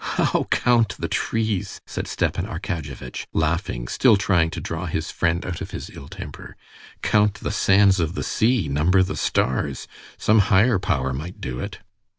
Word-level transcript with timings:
"How 0.03 0.45
count 0.49 0.95
the 0.97 1.07
trees?" 1.07 1.79
said 1.85 2.07
Stepan 2.07 2.47
Arkadyevitch, 2.47 3.27
laughing, 3.33 3.87
still 3.87 4.17
trying 4.17 4.49
to 4.49 4.59
draw 4.59 4.87
his 4.87 5.11
friend 5.11 5.45
out 5.45 5.61
of 5.61 5.69
his 5.69 5.91
ill 5.91 6.07
temper. 6.07 6.57
"Count 7.03 7.35
the 7.35 7.51
sands 7.51 7.99
of 7.99 8.15
the 8.15 8.23
sea, 8.23 8.67
number 8.67 9.03
the 9.03 9.15
stars. 9.15 9.87
Some 10.17 10.39
higher 10.49 10.79
power 10.79 11.13
might 11.13 11.39
do 11.39 11.59
it." 11.59 11.81